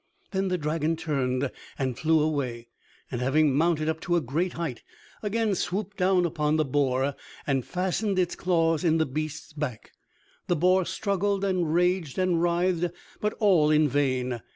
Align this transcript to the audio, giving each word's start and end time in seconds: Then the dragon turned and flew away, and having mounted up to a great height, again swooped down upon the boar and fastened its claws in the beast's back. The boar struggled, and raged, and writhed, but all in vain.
Then 0.31 0.47
the 0.47 0.57
dragon 0.57 0.95
turned 0.95 1.51
and 1.77 1.95
flew 1.95 2.21
away, 2.21 2.69
and 3.11 3.21
having 3.21 3.55
mounted 3.55 3.87
up 3.87 3.99
to 3.99 4.15
a 4.15 4.19
great 4.21 4.53
height, 4.53 4.81
again 5.21 5.53
swooped 5.53 5.95
down 5.95 6.25
upon 6.25 6.55
the 6.55 6.65
boar 6.65 7.13
and 7.45 7.63
fastened 7.63 8.17
its 8.17 8.35
claws 8.35 8.83
in 8.83 8.97
the 8.97 9.05
beast's 9.05 9.53
back. 9.53 9.91
The 10.47 10.55
boar 10.55 10.85
struggled, 10.85 11.45
and 11.45 11.71
raged, 11.71 12.17
and 12.17 12.41
writhed, 12.41 12.91
but 13.19 13.33
all 13.37 13.69
in 13.69 13.87
vain. 13.87 14.41